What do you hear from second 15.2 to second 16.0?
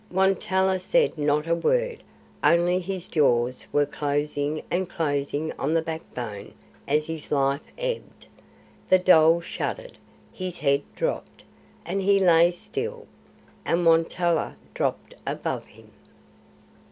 above him.